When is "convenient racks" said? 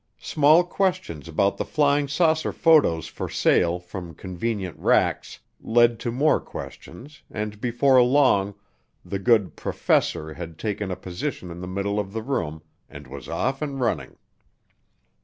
4.15-5.37